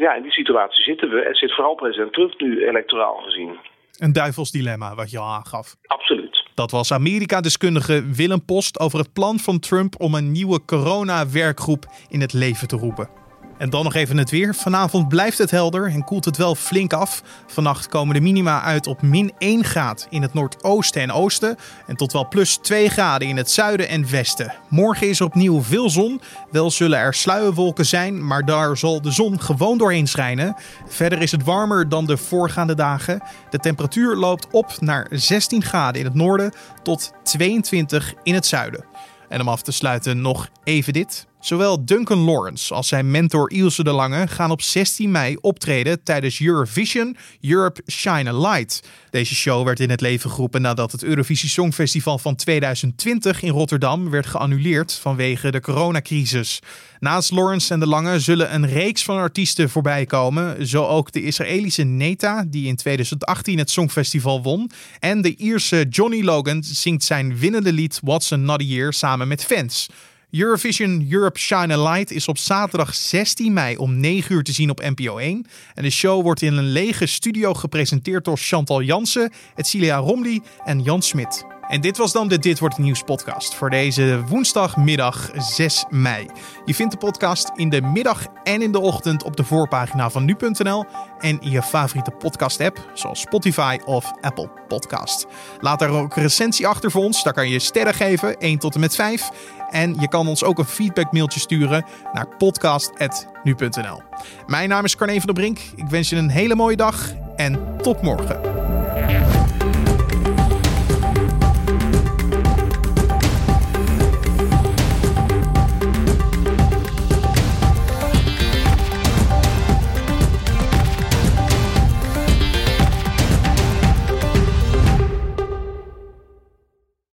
Ja, 0.01 0.13
in 0.13 0.22
die 0.22 0.31
situatie 0.31 0.84
zitten 0.84 1.10
we. 1.10 1.22
En 1.22 1.36
zit 1.36 1.53
vooral 1.55 1.75
president 1.75 2.13
Trump 2.13 2.39
nu 2.39 2.67
electoraal 2.67 3.15
gezien. 3.15 3.58
Een 3.98 4.13
duivels 4.13 4.51
dilemma, 4.51 4.96
wat 4.96 5.12
je 5.12 5.20
al 5.20 5.34
aangaf. 5.34 5.75
Absoluut. 5.86 6.43
Dat 6.55 6.72
was 6.72 6.93
Amerika-deskundige 6.93 8.03
Willem 8.15 8.46
Post 8.46 8.79
over 8.79 9.00
het 9.00 9.13
plan 9.13 9.39
van 9.39 9.60
Trump 9.60 9.93
om 9.98 10.15
een 10.15 10.31
nieuwe 10.31 10.65
corona-werkgroep 10.65 11.86
in 12.10 12.22
het 12.22 12.34
leven 12.34 12.67
te 12.67 12.75
roepen. 12.75 13.21
En 13.62 13.70
dan 13.70 13.84
nog 13.84 13.94
even 13.94 14.18
het 14.18 14.30
weer. 14.30 14.56
Vanavond 14.56 15.08
blijft 15.08 15.38
het 15.38 15.51
helder 15.51 15.86
en 15.86 16.03
koelt 16.03 16.25
het 16.25 16.38
wel 16.38 16.56
flink 16.56 16.94
af. 16.94 17.24
Vannacht 17.48 17.88
komen 17.88 18.15
de 18.15 18.22
minima 18.22 18.62
uit 18.62 18.88
op 18.88 19.01
min 19.01 19.32
1 19.38 19.63
graad 19.63 20.08
in 20.10 20.22
het 20.22 20.34
noordoosten 20.34 21.01
en 21.01 21.12
oosten. 21.12 21.58
En 21.88 21.96
tot 21.96 22.13
wel 22.13 22.27
plus 22.27 22.58
2 22.58 22.89
graden 22.89 23.27
in 23.27 23.38
het 23.38 23.51
zuiden 23.51 23.88
en 23.88 24.10
westen. 24.10 24.53
Morgen 24.68 25.10
is 25.10 25.20
er 25.20 25.25
opnieuw 25.25 25.62
veel 25.62 25.89
zon. 25.89 26.22
Wel 26.51 26.72
zullen 26.72 27.00
er 27.00 27.13
sluierwolken 27.13 27.86
zijn, 27.86 28.27
maar 28.27 28.46
daar 28.46 28.77
zal 28.77 29.01
de 29.01 29.12
zon 29.12 29.41
gewoon 29.41 29.77
doorheen 29.77 30.08
schijnen. 30.08 30.56
Verder 30.88 31.22
is 31.22 31.32
het 31.32 31.44
warmer 31.44 31.89
dan 31.89 32.06
de 32.06 32.18
voorgaande 32.18 32.75
dagen. 32.75 33.22
De 33.50 33.58
temperatuur 33.58 34.15
loopt 34.15 34.48
op 34.51 34.75
naar 34.80 35.08
16 35.12 35.63
graden 35.63 36.00
in 36.00 36.08
het 36.08 36.15
noorden 36.15 36.53
tot 36.84 37.12
22 37.24 38.13
in 38.24 38.34
het 38.34 38.46
zuiden. 38.46 38.86
En 39.30 39.41
om 39.41 39.48
af 39.48 39.62
te 39.62 39.72
sluiten 39.72 40.22
nog 40.22 40.50
even 40.63 40.94
dit. 40.94 41.30
Zowel 41.41 41.86
Duncan 41.86 42.17
Lawrence 42.17 42.74
als 42.74 42.88
zijn 42.88 43.12
mentor 43.12 43.51
Ilse 43.51 43.83
de 43.83 43.91
Lange 43.91 44.27
gaan 44.27 44.51
op 44.51 44.62
16 44.62 45.12
mei 45.12 45.38
optreden 45.39 46.03
tijdens 46.03 46.41
Eurovision 46.41 47.17
Europe 47.41 47.81
Shine 47.91 48.29
a 48.29 48.38
Light. 48.38 48.83
Deze 49.10 49.36
show 49.36 49.65
werd 49.65 49.79
in 49.79 49.89
het 49.89 50.01
leven 50.01 50.29
geroepen 50.29 50.62
nadat 50.62 50.91
het 50.91 51.03
Eurovisie 51.03 51.50
Songfestival 51.50 52.17
van 52.17 52.36
2020 52.36 53.41
in 53.41 53.50
Rotterdam 53.50 54.10
werd 54.10 54.25
geannuleerd 54.25 54.93
vanwege 54.93 55.51
de 55.51 55.62
coronacrisis. 55.62 56.60
Naast 57.00 57.31
Lawrence 57.31 57.74
en 57.74 57.79
de 57.79 57.88
Lange 57.88 58.19
zullen 58.19 58.53
een 58.53 58.67
reeks 58.67 59.03
van 59.03 59.17
artiesten 59.17 59.69
voorbij 59.69 60.05
komen, 60.05 60.67
zo 60.67 60.86
ook 60.86 61.12
de 61.12 61.24
Israëlische 61.24 61.83
Neta 61.83 62.45
die 62.48 62.67
in 62.67 62.75
2018 62.75 63.57
het 63.57 63.69
Songfestival 63.69 64.41
won 64.41 64.71
en 65.00 65.21
de 65.21 65.36
Ierse 65.36 65.86
Johnny 65.89 66.24
Logan 66.24 66.63
zingt 66.63 67.03
zijn 67.03 67.38
winnende 67.38 67.74
lied 67.74 68.00
What's 68.03 68.31
Another 68.31 68.67
Year 68.67 68.93
samen 68.93 69.27
met 69.27 69.45
fans. 69.45 69.88
Eurovision 70.31 71.07
Europe 71.09 71.39
Shine 71.39 71.73
a 71.73 71.91
Light 71.91 72.11
is 72.11 72.27
op 72.27 72.38
zaterdag 72.38 72.95
16 72.95 73.53
mei 73.53 73.77
om 73.77 74.00
9 74.00 74.35
uur 74.35 74.43
te 74.43 74.51
zien 74.51 74.69
op 74.69 74.79
NPO 74.79 75.17
1. 75.17 75.45
En 75.73 75.83
de 75.83 75.89
show 75.89 76.21
wordt 76.21 76.41
in 76.41 76.53
een 76.53 76.71
lege 76.71 77.05
studio 77.05 77.53
gepresenteerd 77.53 78.25
door 78.25 78.38
Chantal 78.38 78.81
Jansen, 78.81 79.31
Etcilia 79.55 79.97
Romley 79.97 80.41
en 80.65 80.81
Jan 80.83 81.01
Smit. 81.01 81.50
En 81.72 81.82
dit 81.82 81.98
was 81.98 82.12
dan 82.12 82.28
de 82.28 82.40
Dit 82.40 82.60
Wordt 82.60 82.78
Nieuws 82.78 83.01
podcast 83.01 83.56
voor 83.56 83.70
deze 83.70 84.24
woensdagmiddag 84.28 85.30
6 85.36 85.86
mei. 85.90 86.28
Je 86.66 86.75
vindt 86.75 86.92
de 86.92 86.98
podcast 86.98 87.51
in 87.56 87.70
de 87.70 87.82
middag 87.82 88.25
en 88.44 88.62
in 88.62 88.72
de 88.72 88.80
ochtend 88.80 89.24
op 89.24 89.36
de 89.36 89.44
voorpagina 89.44 90.10
van 90.10 90.25
nu.nl 90.25 90.86
en 91.20 91.40
in 91.40 91.51
je 91.51 91.62
favoriete 91.62 92.12
podcast 92.12 92.62
app 92.62 92.92
zoals 92.94 93.20
Spotify 93.20 93.80
of 93.86 94.12
Apple 94.22 94.50
Podcast. 94.68 95.28
Laat 95.60 95.80
daar 95.80 95.90
ook 95.90 96.16
een 96.16 96.22
recensie 96.22 96.68
achter 96.68 96.92
voor 96.92 97.04
ons, 97.04 97.24
daar 97.24 97.34
kan 97.34 97.50
je 97.50 97.60
sterren 97.60 97.94
geven, 97.94 98.38
1 98.38 98.60
tot 98.60 98.74
en 98.74 98.80
met 98.80 98.96
5. 98.96 99.30
En 99.70 99.96
je 100.00 100.08
kan 100.08 100.28
ons 100.28 100.44
ook 100.44 100.60
een 100.60 100.66
feedbackmailtje 100.66 101.40
sturen 101.40 101.86
naar 102.13 102.28
podcast.nu.nl. 102.38 104.01
Mijn 104.48 104.70
naam 104.70 104.86
is 104.86 104.96
Carne 104.96 105.18
van 105.18 105.25
der 105.25 105.34
Brink. 105.34 105.60
Ik 105.75 105.88
wens 105.88 106.10
je 106.10 106.16
een 106.16 106.30
hele 106.30 106.56
mooie 106.56 106.75
dag 106.75 107.13
en 107.36 107.78
tot 107.82 108.01
morgen. 108.01 108.50